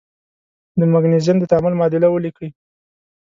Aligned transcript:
د 0.79 0.81
مګنیزیم 0.93 1.37
د 1.39 1.43
تعامل 1.51 1.73
معادله 1.77 2.07
ولیکئ. 2.11 2.49